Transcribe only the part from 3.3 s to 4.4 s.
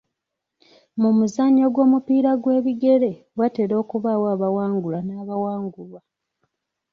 watera okubaawo